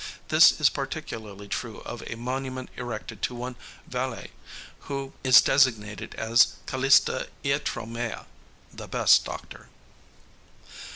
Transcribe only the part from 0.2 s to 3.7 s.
This is particularly true of a monument erected to one